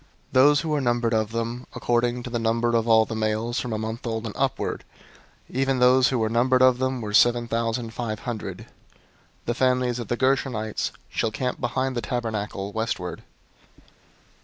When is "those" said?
0.33-0.61, 5.77-6.07